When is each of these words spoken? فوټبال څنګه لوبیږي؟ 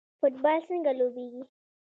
فوټبال 0.19 0.59
څنګه 0.69 0.91
لوبیږي؟ 0.99 1.43